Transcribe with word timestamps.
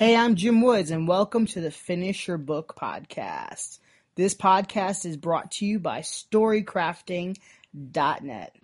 Hey, 0.00 0.16
I'm 0.16 0.34
Jim 0.34 0.62
Woods, 0.62 0.90
and 0.90 1.06
welcome 1.06 1.44
to 1.48 1.60
the 1.60 1.70
Finish 1.70 2.26
Your 2.26 2.38
Book 2.38 2.74
podcast. 2.74 3.80
This 4.14 4.34
podcast 4.34 5.04
is 5.04 5.18
brought 5.18 5.50
to 5.50 5.66
you 5.66 5.78
by 5.78 6.00
StoryCrafting.net. 6.00 8.56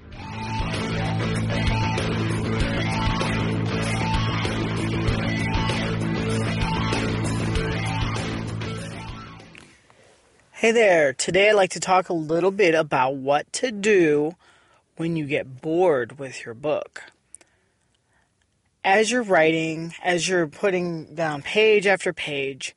Hey 10.52 10.72
there, 10.72 11.12
today 11.12 11.50
I'd 11.50 11.52
like 11.52 11.72
to 11.72 11.80
talk 11.80 12.08
a 12.08 12.14
little 12.14 12.50
bit 12.50 12.74
about 12.74 13.16
what 13.16 13.52
to 13.52 13.70
do 13.70 14.36
when 14.96 15.16
you 15.16 15.26
get 15.26 15.60
bored 15.60 16.18
with 16.18 16.46
your 16.46 16.54
book 16.54 17.02
as 18.86 19.10
you're 19.10 19.22
writing, 19.24 19.92
as 20.02 20.28
you're 20.28 20.46
putting 20.46 21.16
down 21.16 21.42
page 21.42 21.88
after 21.88 22.12
page, 22.12 22.74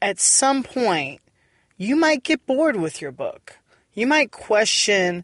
at 0.00 0.18
some 0.18 0.62
point, 0.62 1.20
you 1.76 1.94
might 1.96 2.24
get 2.24 2.46
bored 2.46 2.76
with 2.76 3.02
your 3.02 3.12
book. 3.12 3.58
You 3.92 4.06
might 4.06 4.30
question, 4.30 5.22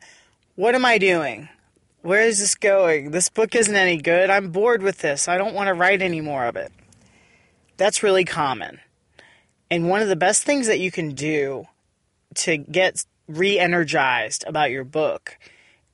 what 0.57 0.75
am 0.75 0.85
I 0.85 0.99
doing? 0.99 1.49
Where 2.03 2.21
is 2.21 2.39
this 2.39 2.55
going? 2.55 3.13
This 3.13 3.31
book 3.31 3.55
isn't 3.55 3.75
any 3.75 3.97
good. 3.97 4.29
I'm 4.29 4.51
bored 4.51 4.83
with 4.83 4.99
this. 4.99 5.27
I 5.27 5.39
don't 5.39 5.55
want 5.55 5.69
to 5.69 5.75
write 5.75 6.03
any 6.03 6.21
more 6.21 6.45
of 6.45 6.55
it. 6.55 6.71
That's 7.79 8.03
really 8.03 8.27
common. 8.27 8.79
And 9.71 9.89
one 9.89 10.03
of 10.03 10.09
the 10.09 10.17
best 10.17 10.45
things 10.45 10.67
that 10.67 10.81
you 10.81 10.91
can 10.91 11.15
do 11.15 11.67
to 12.35 12.59
get 12.59 13.07
re 13.27 13.59
energized 13.59 14.45
about 14.47 14.71
your 14.71 14.85
book 14.85 15.39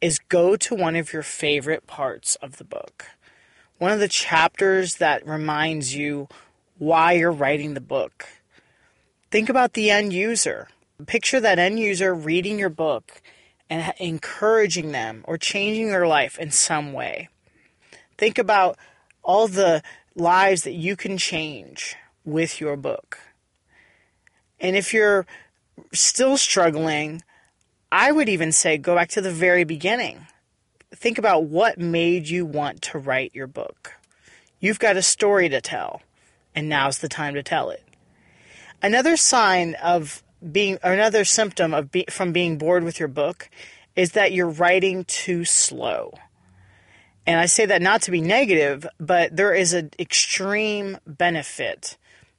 is 0.01 0.19
go 0.19 0.57
to 0.57 0.75
one 0.75 0.97
of 0.97 1.13
your 1.13 1.23
favorite 1.23 1.87
parts 1.87 2.35
of 2.37 2.57
the 2.57 2.65
book 2.65 3.07
one 3.79 3.93
of 3.93 4.01
the 4.01 4.09
chapters 4.09 4.97
that 4.97 5.27
reminds 5.27 5.95
you 5.95 6.29
why 6.79 7.13
you're 7.13 7.33
writing 7.33 7.75
the 7.75 7.81
book. 7.81 8.27
Think 9.31 9.49
about 9.49 9.75
the 9.75 9.91
end 9.91 10.13
user. 10.13 10.69
Picture 11.07 11.41
that 11.41 11.59
end 11.59 11.79
user 11.79 12.15
reading 12.15 12.59
your 12.59 12.71
book 12.71 13.21
and 13.69 13.93
encouraging 13.99 14.93
them 14.93 15.23
or 15.25 15.37
changing 15.37 15.89
their 15.89 16.07
life 16.07 16.39
in 16.39 16.51
some 16.51 16.93
way. 16.93 17.29
Think 18.17 18.39
about 18.39 18.79
all 19.23 19.49
the 19.49 19.83
lives 20.15 20.63
that 20.63 20.73
you 20.73 20.97
can 20.97 21.19
change 21.19 21.97
with 22.25 22.61
your 22.61 22.77
book. 22.77 23.19
And 24.59 24.75
if 24.75 24.95
you're 24.95 25.27
still 25.93 26.39
struggling, 26.39 27.23
I 27.93 28.13
would 28.13 28.29
even 28.29 28.53
say 28.53 28.79
go 28.79 28.95
back 28.95 29.11
to 29.11 29.21
the 29.21 29.33
very 29.33 29.65
beginning 29.65 30.27
think 30.97 31.19
about 31.19 31.45
what 31.45 31.79
made 31.79 32.29
you 32.29 32.45
want 32.45 32.83
to 32.83 32.99
write 32.99 33.35
your 33.35 33.47
book. 33.47 33.95
You've 34.61 34.79
got 34.79 34.97
a 34.97 35.03
story 35.03 35.49
to 35.49 35.61
tell, 35.61 36.03
and 36.55 36.69
now's 36.69 36.99
the 36.99 37.09
time 37.09 37.35
to 37.35 37.43
tell 37.43 37.71
it. 37.71 37.83
Another 38.83 39.17
sign 39.17 39.75
of 39.75 40.23
being, 40.53 40.79
another 40.83 41.25
symptom 41.25 41.75
of 41.75 41.91
be, 41.91 42.07
from 42.11 42.33
being 42.33 42.59
bored 42.59 42.85
with 42.85 42.99
your 42.99 43.09
book 43.09 43.51
is 43.95 44.13
that 44.13 44.33
you're 44.33 44.49
writing 44.49 45.05
too 45.05 45.45
slow. 45.45 46.15
And 47.27 47.41
I 47.41 47.47
say 47.47 47.67
that 47.67 47.83
not 47.83 48.03
to 48.03 48.11
be 48.11 48.21
negative, 48.21 48.87
but 49.01 49.37
there 49.37 49.55
is 49.55 49.73
an 49.73 49.91
extreme 49.99 50.99
benefit 51.07 51.97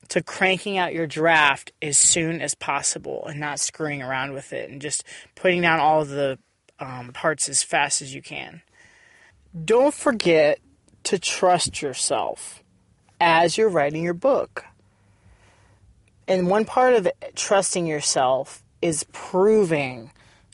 to 0.10 0.24
cranking 0.24 0.78
out 0.78 0.94
your 0.94 1.08
draft 1.08 1.74
as 1.82 1.98
soon 1.98 2.42
as 2.42 2.56
possible 2.56 3.26
and 3.28 3.40
not 3.40 3.60
screwing 3.60 4.02
around 4.02 4.34
with 4.34 4.54
it 4.54 4.70
and 4.70 4.82
just 4.82 5.04
putting 5.36 5.62
down 5.62 5.80
all 5.80 6.06
the 6.06 6.40
um, 6.80 7.12
parts 7.14 7.50
as 7.50 7.64
fast 7.64 8.02
as 8.02 8.14
you 8.14 8.22
can. 8.22 8.62
Don't 9.66 9.94
forget 9.94 10.60
to 11.04 11.18
trust 11.18 11.82
yourself 11.82 12.64
as 13.20 13.58
you're 13.58 13.70
writing 13.70 14.04
your 14.04 14.14
book. 14.14 14.66
And 16.28 16.50
one 16.50 16.66
part 16.66 16.94
of 16.94 17.08
trusting 17.36 17.88
yourself 17.88 18.64
is 18.82 19.06
proving 19.12 20.12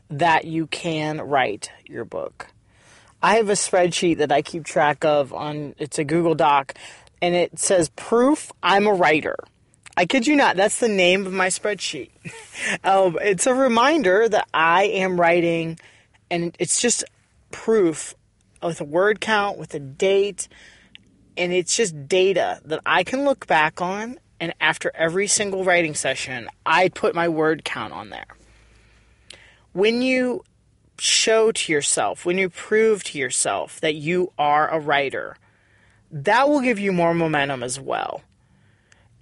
that 0.10 0.46
you 0.46 0.68
can 0.68 1.20
write 1.20 1.72
your 1.86 2.06
book. 2.06 2.48
I 3.22 3.36
have 3.36 3.50
a 3.50 3.54
spreadsheet 3.54 4.18
that 4.18 4.32
I 4.32 4.42
keep 4.42 4.66
track 4.66 5.04
of 5.04 5.34
on 5.34 5.76
it's 5.80 5.98
a 5.98 6.04
Google 6.04 6.36
Doc 6.36 6.76
and 7.22 7.34
it 7.34 7.58
says 7.58 7.90
proof 7.90 8.52
I'm 8.62 8.86
a 8.86 8.94
writer. 8.94 9.38
I 9.96 10.06
kid 10.06 10.28
you 10.28 10.36
not, 10.36 10.56
that's 10.56 10.80
the 10.80 10.88
name 10.88 11.26
of 11.26 11.34
my 11.34 11.48
spreadsheet. 11.48 12.10
um, 12.84 13.18
it's 13.22 13.48
a 13.48 13.54
reminder 13.54 14.28
that 14.28 14.48
I 14.54 14.86
am 14.86 15.20
writing 15.20 15.80
and 16.34 16.56
it's 16.58 16.82
just 16.82 17.04
proof 17.52 18.16
with 18.64 18.82
a 18.82 18.84
word 18.84 19.22
count, 19.22 19.60
with 19.60 19.76
a 19.76 19.80
date, 19.80 20.48
and 21.38 21.54
it's 21.54 21.78
just 21.78 22.08
data 22.08 22.60
that 22.66 22.80
I 22.88 23.04
can 23.04 23.24
look 23.24 23.46
back 23.46 23.82
on. 23.84 24.18
And 24.40 24.52
after 24.60 24.92
every 24.96 25.28
single 25.28 25.64
writing 25.64 25.94
session, 25.94 26.50
I 26.66 26.90
put 26.90 27.14
my 27.14 27.30
word 27.30 27.64
count 27.64 27.94
on 27.94 28.10
there. 28.10 28.26
When 29.74 30.02
you 30.02 30.44
show 30.98 31.52
to 31.52 31.72
yourself, 31.72 32.26
when 32.26 32.40
you 32.40 32.50
prove 32.50 33.04
to 33.04 33.20
yourself 33.20 33.80
that 33.82 33.94
you 33.94 34.32
are 34.40 34.68
a 34.70 34.80
writer, 34.80 35.38
that 36.10 36.50
will 36.50 36.62
give 36.62 36.80
you 36.80 36.92
more 36.92 37.14
momentum 37.14 37.62
as 37.62 37.80
well. 37.80 38.24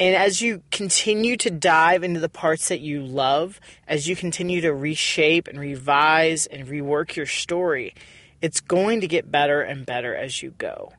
And 0.01 0.15
as 0.15 0.41
you 0.41 0.63
continue 0.71 1.37
to 1.37 1.51
dive 1.51 2.03
into 2.03 2.19
the 2.19 2.27
parts 2.27 2.69
that 2.69 2.79
you 2.79 3.03
love, 3.03 3.59
as 3.87 4.07
you 4.07 4.15
continue 4.15 4.59
to 4.61 4.73
reshape 4.73 5.47
and 5.47 5.59
revise 5.59 6.47
and 6.47 6.67
rework 6.67 7.15
your 7.15 7.27
story, 7.27 7.93
it's 8.41 8.61
going 8.61 9.01
to 9.01 9.07
get 9.07 9.31
better 9.31 9.61
and 9.61 9.85
better 9.85 10.15
as 10.15 10.41
you 10.41 10.55
go. 10.57 10.91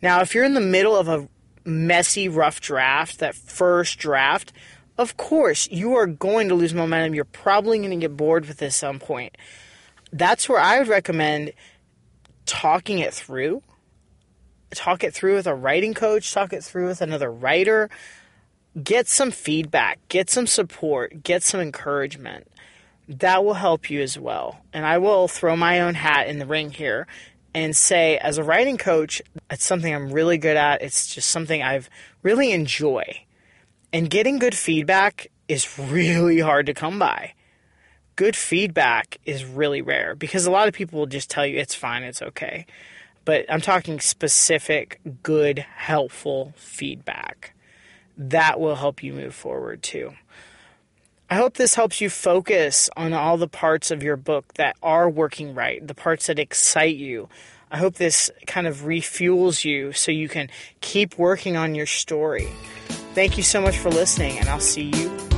Now, 0.00 0.22
if 0.22 0.34
you're 0.34 0.44
in 0.44 0.54
the 0.54 0.60
middle 0.62 0.96
of 0.96 1.06
a 1.06 1.28
messy, 1.66 2.30
rough 2.30 2.62
draft, 2.62 3.18
that 3.18 3.34
first 3.34 3.98
draft, 3.98 4.54
of 4.96 5.18
course, 5.18 5.68
you 5.70 5.96
are 5.96 6.06
going 6.06 6.48
to 6.48 6.54
lose 6.54 6.72
momentum. 6.72 7.14
You're 7.14 7.26
probably 7.26 7.76
going 7.76 7.90
to 7.90 7.96
get 7.96 8.16
bored 8.16 8.46
with 8.46 8.56
this 8.56 8.74
at 8.76 8.80
some 8.80 8.98
point. 9.00 9.36
That's 10.14 10.48
where 10.48 10.60
I 10.60 10.78
would 10.78 10.88
recommend 10.88 11.52
talking 12.46 13.00
it 13.00 13.12
through. 13.12 13.62
Talk 14.74 15.04
it 15.04 15.12
through 15.12 15.34
with 15.34 15.46
a 15.46 15.54
writing 15.54 15.92
coach, 15.92 16.32
talk 16.32 16.54
it 16.54 16.64
through 16.64 16.86
with 16.86 17.02
another 17.02 17.30
writer, 17.30 17.90
get 18.82 19.08
some 19.08 19.30
feedback, 19.30 19.98
get 20.08 20.30
some 20.30 20.46
support, 20.46 21.22
get 21.22 21.42
some 21.42 21.60
encouragement. 21.60 22.46
That 23.08 23.44
will 23.44 23.54
help 23.54 23.90
you 23.90 24.00
as 24.00 24.18
well. 24.18 24.60
And 24.72 24.86
I 24.86 24.98
will 24.98 25.26
throw 25.26 25.56
my 25.56 25.80
own 25.80 25.94
hat 25.94 26.28
in 26.28 26.38
the 26.38 26.46
ring 26.46 26.70
here 26.70 27.06
and 27.52 27.76
say, 27.76 28.16
as 28.18 28.38
a 28.38 28.44
writing 28.44 28.78
coach, 28.78 29.20
it's 29.50 29.64
something 29.64 29.92
I'm 29.92 30.12
really 30.12 30.38
good 30.38 30.56
at. 30.56 30.82
It's 30.82 31.12
just 31.12 31.28
something 31.28 31.62
I've 31.62 31.90
really 32.22 32.52
enjoy. 32.52 33.22
And 33.92 34.08
getting 34.08 34.38
good 34.38 34.54
feedback 34.54 35.26
is 35.48 35.78
really 35.78 36.38
hard 36.38 36.66
to 36.66 36.74
come 36.74 36.98
by. 36.98 37.34
Good 38.14 38.36
feedback 38.36 39.18
is 39.24 39.44
really 39.44 39.82
rare 39.82 40.14
because 40.14 40.46
a 40.46 40.50
lot 40.50 40.68
of 40.68 40.74
people 40.74 41.00
will 41.00 41.06
just 41.06 41.30
tell 41.30 41.44
you 41.44 41.58
it's 41.58 41.74
fine, 41.74 42.04
it's 42.04 42.22
okay. 42.22 42.66
But 43.24 43.46
I'm 43.48 43.60
talking 43.60 43.98
specific, 43.98 45.00
good, 45.22 45.58
helpful 45.58 46.52
feedback 46.56 47.54
that 48.16 48.60
will 48.60 48.76
help 48.76 49.02
you 49.02 49.12
move 49.12 49.34
forward 49.34 49.82
too. 49.82 50.12
I 51.28 51.36
hope 51.36 51.54
this 51.54 51.74
helps 51.74 52.00
you 52.00 52.10
focus 52.10 52.90
on 52.96 53.12
all 53.12 53.36
the 53.36 53.46
parts 53.46 53.92
of 53.92 54.02
your 54.02 54.16
book 54.16 54.54
that 54.54 54.76
are 54.82 55.08
working 55.08 55.54
right, 55.54 55.86
the 55.86 55.94
parts 55.94 56.26
that 56.26 56.40
excite 56.40 56.96
you. 56.96 57.28
I 57.70 57.78
hope 57.78 57.94
this 57.94 58.32
kind 58.48 58.66
of 58.66 58.78
refuels 58.78 59.64
you 59.64 59.92
so 59.92 60.10
you 60.10 60.28
can 60.28 60.50
keep 60.80 61.16
working 61.18 61.56
on 61.56 61.76
your 61.76 61.86
story. 61.86 62.48
Thank 63.14 63.36
you 63.36 63.44
so 63.44 63.60
much 63.60 63.78
for 63.78 63.90
listening, 63.90 64.38
and 64.38 64.48
I'll 64.48 64.58
see 64.58 64.90
you 64.90 65.29